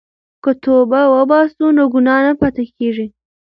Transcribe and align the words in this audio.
که 0.43 0.51
توبه 0.63 1.01
وباسو 1.15 1.65
نو 1.77 1.83
ګناه 1.93 2.19
نه 2.25 2.33
پاتې 2.39 2.63
کیږي. 2.77 3.07